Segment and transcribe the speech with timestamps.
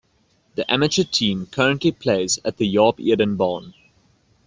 [0.55, 3.75] The amateur team currently plays at the Jaap Eden baan.